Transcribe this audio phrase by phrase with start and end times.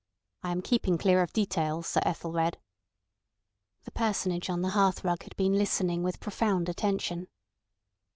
[0.41, 2.57] I am keeping clear of details, Sir Ethelred."
[3.83, 7.27] The Personage on the hearthrug had been listening with profound attention.